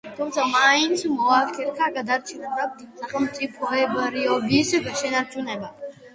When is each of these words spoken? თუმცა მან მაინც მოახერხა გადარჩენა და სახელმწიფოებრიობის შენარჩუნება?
თუმცა 0.17 0.43
მან 0.51 0.53
მაინც 0.53 1.03
მოახერხა 1.17 1.89
გადარჩენა 1.97 2.55
და 2.61 2.65
სახელმწიფოებრიობის 3.03 4.75
შენარჩუნება? 5.05 5.73